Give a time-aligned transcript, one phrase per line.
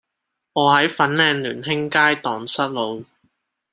[0.53, 3.05] 我喺粉嶺聯興街盪失路